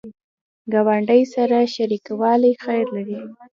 ګاونډي 0.71 1.21
سره 1.33 1.57
شریکوالی 1.73 2.51
خیر 2.63 2.85
لري 2.95 3.19